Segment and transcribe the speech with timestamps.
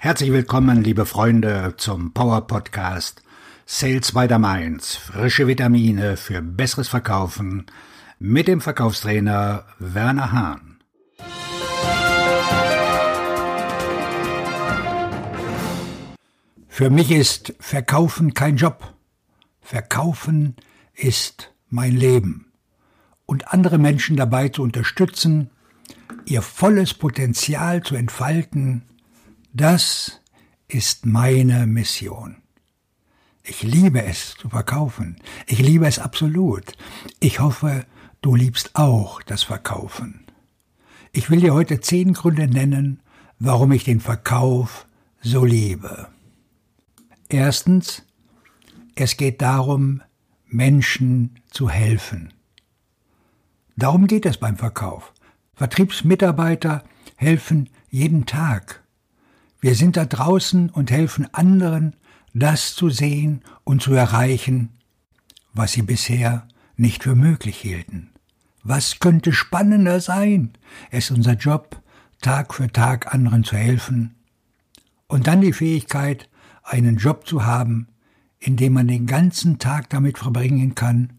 [0.00, 3.20] Herzlich willkommen, liebe Freunde, zum Power Podcast
[3.66, 4.94] Sales by the Mainz.
[4.94, 7.66] Frische Vitamine für besseres Verkaufen
[8.20, 10.78] mit dem Verkaufstrainer Werner Hahn.
[16.68, 18.94] Für mich ist Verkaufen kein Job.
[19.60, 20.54] Verkaufen
[20.94, 22.52] ist mein Leben.
[23.26, 25.50] Und andere Menschen dabei zu unterstützen,
[26.24, 28.84] ihr volles Potenzial zu entfalten,
[29.60, 30.20] das
[30.68, 32.36] ist meine Mission.
[33.42, 35.16] Ich liebe es zu verkaufen.
[35.46, 36.76] Ich liebe es absolut.
[37.18, 37.84] Ich hoffe,
[38.20, 40.26] du liebst auch das Verkaufen.
[41.12, 43.00] Ich will dir heute zehn Gründe nennen,
[43.40, 44.86] warum ich den Verkauf
[45.22, 46.08] so liebe.
[47.28, 48.04] Erstens,
[48.94, 50.02] es geht darum,
[50.46, 52.32] Menschen zu helfen.
[53.76, 55.12] Darum geht es beim Verkauf.
[55.54, 56.84] Vertriebsmitarbeiter
[57.16, 58.84] helfen jeden Tag.
[59.60, 61.96] Wir sind da draußen und helfen anderen,
[62.32, 64.70] das zu sehen und zu erreichen,
[65.52, 68.10] was sie bisher nicht für möglich hielten.
[68.62, 70.52] Was könnte spannender sein?
[70.90, 71.80] Es ist unser Job,
[72.20, 74.14] Tag für Tag anderen zu helfen
[75.06, 76.28] und dann die Fähigkeit,
[76.62, 77.88] einen Job zu haben,
[78.38, 81.14] in dem man den ganzen Tag damit verbringen kann,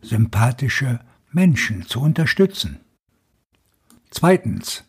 [0.00, 2.80] sympathische Menschen zu unterstützen.
[4.10, 4.84] Zweitens,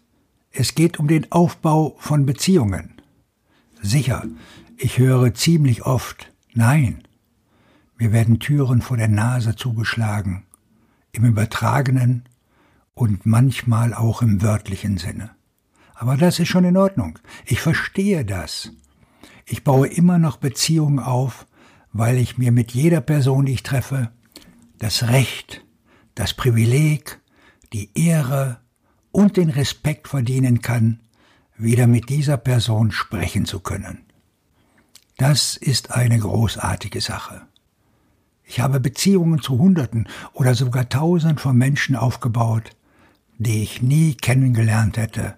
[0.51, 2.94] es geht um den Aufbau von Beziehungen.
[3.85, 4.23] Sicher,
[4.77, 7.03] ich höre ziemlich oft Nein.
[7.97, 10.43] Mir werden Türen vor der Nase zugeschlagen,
[11.11, 12.23] im übertragenen
[12.95, 15.35] und manchmal auch im wörtlichen Sinne.
[15.93, 17.19] Aber das ist schon in Ordnung.
[17.45, 18.71] Ich verstehe das.
[19.45, 21.45] Ich baue immer noch Beziehungen auf,
[21.93, 24.09] weil ich mir mit jeder Person, die ich treffe,
[24.79, 25.63] das Recht,
[26.15, 27.19] das Privileg,
[27.71, 28.61] die Ehre
[29.11, 31.01] und den Respekt verdienen kann,
[31.57, 33.99] wieder mit dieser Person sprechen zu können.
[35.17, 37.41] Das ist eine großartige Sache.
[38.43, 42.75] Ich habe Beziehungen zu Hunderten oder sogar Tausenden von Menschen aufgebaut,
[43.37, 45.35] die ich nie kennengelernt hätte,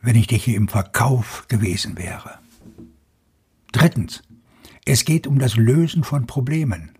[0.00, 2.38] wenn ich dich im Verkauf gewesen wäre.
[3.72, 4.22] Drittens.
[4.88, 6.92] Es geht um das Lösen von Problemen.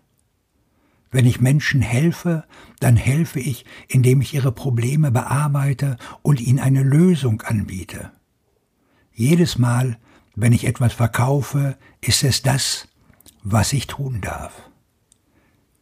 [1.13, 2.45] Wenn ich Menschen helfe,
[2.81, 8.11] dann helfe ich, indem ich ihre Probleme bearbeite und ihnen eine Lösung anbiete.
[9.19, 9.99] Jedes Mal,
[10.35, 12.87] wenn ich etwas verkaufe, ist es das,
[13.43, 14.53] was ich tun darf.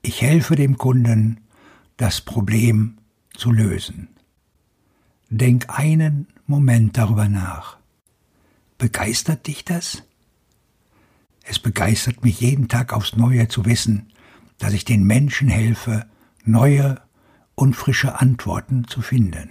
[0.02, 1.40] Ich helfe dem Kunden,
[1.96, 2.96] das Problem
[3.36, 4.08] zu lösen.
[5.30, 7.78] Denk einen Moment darüber nach.
[8.78, 10.04] Begeistert dich das?
[11.42, 14.12] Es begeistert mich jeden Tag aufs Neue zu wissen,
[14.58, 16.06] dass ich den Menschen helfe,
[16.44, 17.02] neue
[17.56, 19.50] und frische Antworten zu finden.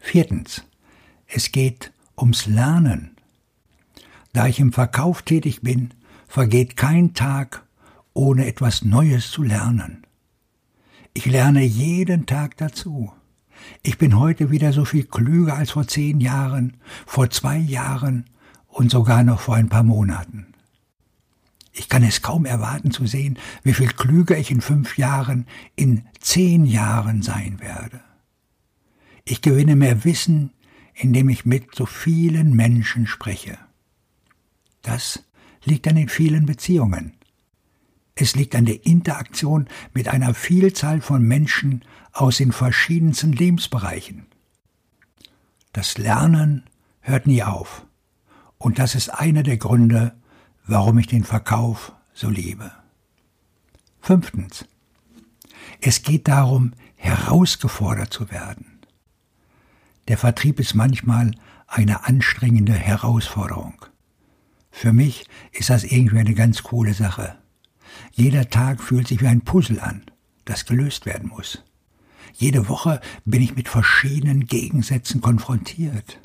[0.00, 0.64] Viertens.
[1.34, 3.16] Es geht ums Lernen.
[4.32, 5.90] Da ich im Verkauf tätig bin,
[6.28, 7.64] vergeht kein Tag,
[8.14, 10.06] ohne etwas Neues zu lernen.
[11.14, 13.12] Ich lerne jeden Tag dazu.
[13.82, 18.24] Ich bin heute wieder so viel klüger als vor zehn Jahren, vor zwei Jahren
[18.68, 20.46] und sogar noch vor ein paar Monaten.
[21.72, 26.04] Ich kann es kaum erwarten zu sehen, wie viel klüger ich in fünf Jahren, in
[26.20, 28.00] zehn Jahren sein werde.
[29.24, 30.50] Ich gewinne mehr Wissen,
[30.94, 33.58] indem ich mit so vielen Menschen spreche.
[34.82, 35.24] Das
[35.64, 37.14] liegt an den vielen Beziehungen.
[38.14, 44.26] Es liegt an der Interaktion mit einer Vielzahl von Menschen aus den verschiedensten Lebensbereichen.
[45.72, 46.64] Das Lernen
[47.00, 47.86] hört nie auf.
[48.58, 50.14] Und das ist einer der Gründe,
[50.66, 52.70] warum ich den Verkauf so liebe.
[54.00, 54.66] Fünftens.
[55.80, 58.71] Es geht darum, herausgefordert zu werden.
[60.08, 61.32] Der Vertrieb ist manchmal
[61.66, 63.86] eine anstrengende Herausforderung.
[64.70, 67.36] Für mich ist das irgendwie eine ganz coole Sache.
[68.12, 70.02] Jeder Tag fühlt sich wie ein Puzzle an,
[70.44, 71.62] das gelöst werden muss.
[72.34, 76.20] Jede Woche bin ich mit verschiedenen Gegensätzen konfrontiert.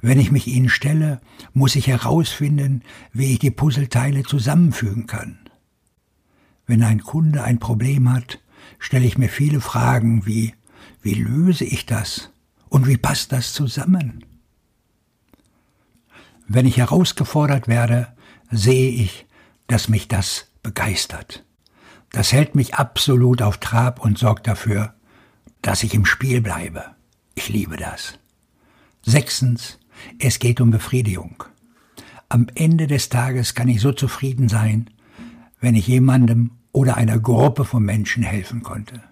[0.00, 1.20] Wenn ich mich ihnen stelle,
[1.52, 2.82] muss ich herausfinden,
[3.12, 5.38] wie ich die Puzzleteile zusammenfügen kann.
[6.66, 8.40] Wenn ein Kunde ein Problem hat,
[8.78, 10.54] stelle ich mir viele Fragen wie,
[11.02, 12.30] wie löse ich das?
[12.68, 14.24] Und wie passt das zusammen?
[16.48, 18.08] Wenn ich herausgefordert werde,
[18.50, 19.26] sehe ich,
[19.66, 21.44] dass mich das begeistert.
[22.12, 24.94] Das hält mich absolut auf Trab und sorgt dafür,
[25.62, 26.84] dass ich im Spiel bleibe.
[27.34, 28.18] Ich liebe das.
[29.02, 29.78] Sechstens,
[30.18, 31.44] es geht um Befriedigung.
[32.28, 34.90] Am Ende des Tages kann ich so zufrieden sein,
[35.60, 39.02] wenn ich jemandem oder einer Gruppe von Menschen helfen konnte.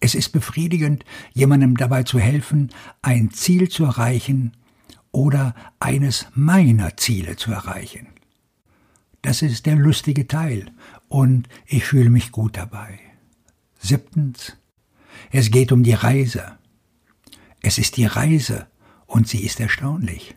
[0.00, 2.70] Es ist befriedigend, jemandem dabei zu helfen,
[3.02, 4.56] ein Ziel zu erreichen
[5.12, 8.06] oder eines meiner Ziele zu erreichen.
[9.22, 10.72] Das ist der lustige Teil
[11.08, 12.98] und ich fühle mich gut dabei.
[13.78, 14.56] Siebtens,
[15.30, 16.56] es geht um die Reise.
[17.60, 18.66] Es ist die Reise
[19.06, 20.36] und sie ist erstaunlich.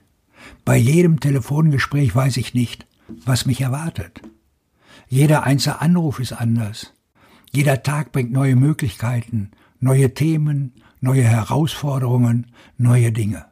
[0.65, 4.21] Bei jedem Telefongespräch weiß ich nicht, was mich erwartet.
[5.07, 6.93] Jeder einzelne Anruf ist anders.
[7.55, 12.47] Jeder Tag bringt neue Möglichkeiten, neue Themen, neue Herausforderungen,
[12.77, 13.45] neue Dinge.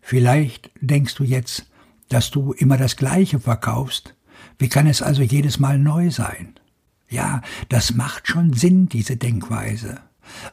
[0.00, 1.70] Vielleicht denkst du jetzt,
[2.08, 4.14] dass du immer das Gleiche verkaufst.
[4.58, 6.54] Wie kann es also jedes Mal neu sein?
[7.08, 10.00] Ja, das macht schon Sinn, diese Denkweise.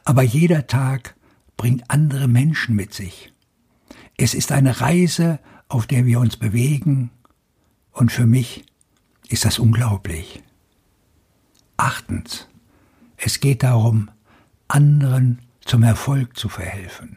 [0.04, 1.14] Aber jeder Tag
[1.56, 3.32] bringt andere Menschen mit sich.
[4.16, 7.10] Es ist eine Reise, auf der wir uns bewegen,
[7.92, 8.64] und für mich
[9.28, 10.42] ist das unglaublich.
[11.80, 12.46] Achtens,
[13.16, 14.10] es geht darum,
[14.68, 17.16] anderen zum Erfolg zu verhelfen.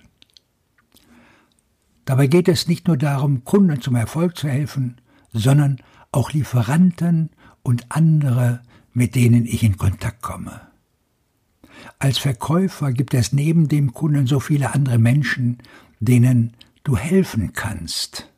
[2.05, 5.01] Dabei geht es nicht nur darum, Kunden zum Erfolg zu helfen,
[5.33, 5.81] sondern
[6.13, 7.31] auch Lieferanten
[7.61, 8.61] und andere,
[8.93, 10.61] mit denen ich in Kontakt komme.
[11.99, 15.57] Als Verkäufer gibt es neben dem Kunden so viele andere Menschen,
[15.99, 16.53] denen
[16.85, 18.32] du helfen kannst.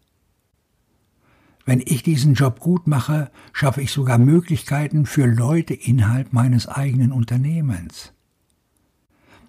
[1.66, 7.12] Wenn ich diesen Job gut mache, schaffe ich sogar Möglichkeiten für Leute innerhalb meines eigenen
[7.12, 8.14] Unternehmens.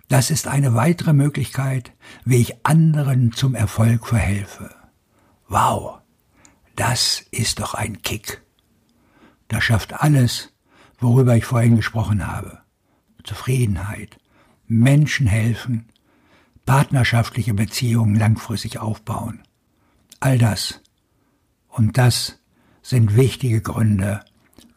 [0.09, 1.93] Das ist eine weitere Möglichkeit,
[2.25, 4.75] wie ich anderen zum Erfolg verhelfe.
[5.49, 5.99] Wow,
[6.75, 8.43] das ist doch ein Kick.
[9.49, 10.53] Das schafft alles,
[10.99, 12.61] worüber ich vorhin gesprochen habe.
[13.25, 14.19] Zufriedenheit,
[14.67, 15.89] Menschen helfen,
[16.65, 19.43] partnerschaftliche Beziehungen langfristig aufbauen.
[20.21, 20.81] All das.
[21.77, 22.39] Und das
[22.81, 24.25] sind wichtige Gründe,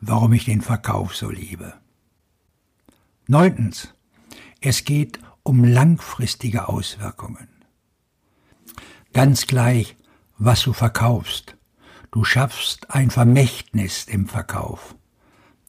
[0.02, 1.74] warum ich den Verkauf so liebe.
[3.26, 3.94] Neuntens.
[4.60, 7.48] Es geht um langfristige Auswirkungen.
[9.14, 9.96] Ganz gleich,
[10.38, 11.56] was du verkaufst.
[12.12, 14.94] Du schaffst ein Vermächtnis im Verkauf.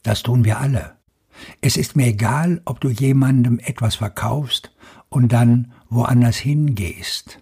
[0.03, 0.97] Das tun wir alle.
[1.61, 4.75] Es ist mir egal, ob du jemandem etwas verkaufst
[5.07, 7.39] und dann woanders hingehst.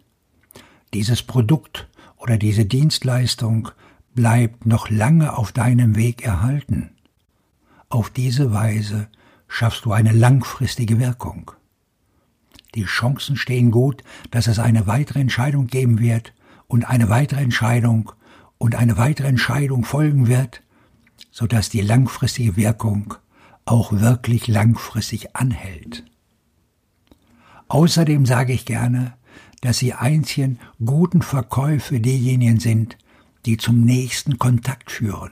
[0.94, 1.89] Dieses Produkt
[2.20, 3.70] oder diese Dienstleistung
[4.14, 6.92] bleibt noch lange auf deinem Weg erhalten.
[7.90, 9.08] Auf diese Weise
[9.48, 11.52] schaffst du eine langfristige Wirkung.
[12.76, 16.34] Die Chancen stehen gut, dass es eine weitere Entscheidung geben wird
[16.68, 18.12] und eine weitere Entscheidung
[18.60, 20.62] und eine weitere Entscheidung folgen wird,
[21.32, 23.16] so dass die langfristige Wirkung
[23.66, 26.04] auch wirklich langfristig anhält.
[27.70, 29.14] Außerdem sage ich gerne,
[29.62, 32.98] dass die einzigen guten Verkäufe diejenigen sind,
[33.46, 35.32] die zum nächsten Kontakt führen.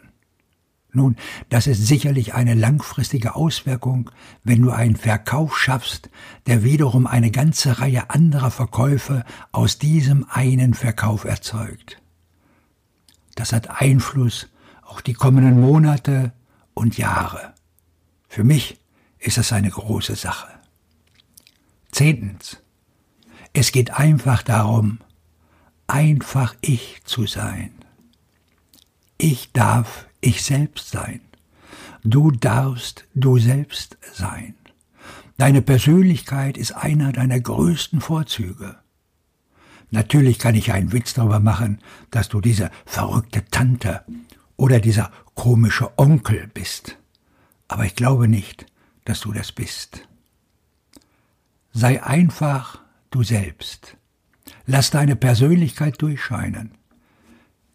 [0.93, 1.15] Nun,
[1.49, 4.09] das ist sicherlich eine langfristige Auswirkung,
[4.43, 6.09] wenn du einen Verkauf schaffst,
[6.47, 12.01] der wiederum eine ganze Reihe anderer Verkäufe aus diesem einen Verkauf erzeugt.
[13.35, 14.47] Das hat Einfluss
[14.81, 16.33] auf die kommenden Monate
[16.73, 17.53] und Jahre.
[18.27, 18.79] Für mich
[19.19, 20.47] ist es eine große Sache.
[21.91, 22.57] Zehntens.
[23.59, 24.99] Es geht einfach darum,
[25.87, 27.71] einfach ich zu sein.
[29.17, 31.21] Ich darf ich selbst sein.
[32.03, 34.53] Du darfst du selbst sein.
[35.37, 38.77] Deine Persönlichkeit ist einer deiner größten Vorzüge.
[39.89, 44.05] Natürlich kann ich einen Witz darüber machen, dass du diese verrückte Tante
[44.55, 46.95] oder dieser komische Onkel bist.
[47.67, 48.67] Aber ich glaube nicht,
[49.05, 50.07] dass du das bist.
[51.73, 53.97] Sei einfach du selbst.
[54.65, 56.71] Lass deine Persönlichkeit durchscheinen.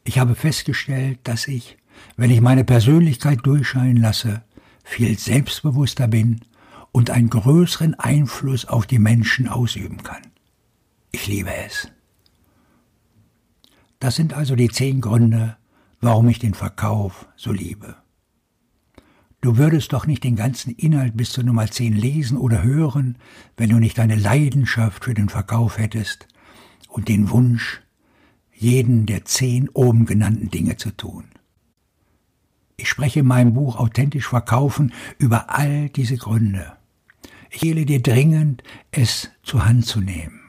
[0.05, 1.79] Ich habe festgestellt, dass ich,
[2.17, 4.43] wenn ich meine Persönlichkeit durchscheinen lasse,
[4.85, 6.41] viel selbstbewusster bin
[6.91, 10.23] und einen größeren Einfluss auf die Menschen ausüben kann.
[11.13, 11.89] Ich liebe es.
[14.01, 15.57] Das sind also die zehn Gründe,
[16.01, 18.02] warum ich den Verkauf so liebe.
[19.43, 23.19] Du würdest doch nicht den ganzen Inhalt bis zur Nummer 10 lesen oder hören,
[23.57, 26.29] wenn du nicht eine Leidenschaft für den Verkauf hättest
[26.89, 27.83] und den Wunsch,
[28.55, 31.25] jeden der zehn oben genannten Dinge zu tun.
[32.77, 36.75] Ich spreche in meinem Buch Authentisch Verkaufen über all diese Gründe.
[37.51, 40.41] Ich empfehle dir dringend, es zur Hand zu nehmen.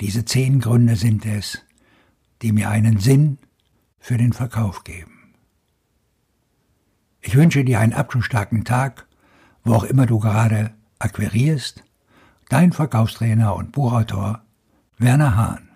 [0.00, 1.62] Diese zehn Gründe sind es,
[2.42, 3.38] die mir einen Sinn
[4.00, 5.15] für den Verkauf geben.
[7.36, 9.06] Ich wünsche dir einen abschlussstarken Tag,
[9.62, 11.84] wo auch immer du gerade akquirierst.
[12.48, 14.40] Dein Verkaufstrainer und Buchautor
[14.96, 15.75] Werner Hahn.